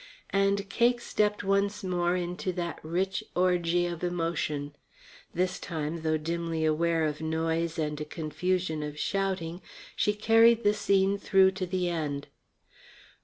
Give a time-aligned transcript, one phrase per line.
[0.31, 4.75] And Cake stepped once more into that rich orgy of emotion.
[5.31, 9.61] This time, though dimly aware of noise and a confusion of shouting,
[9.95, 12.29] she carried the scene through to the end.